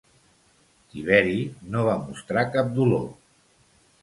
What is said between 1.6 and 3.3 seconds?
no va mostrar cap dolor.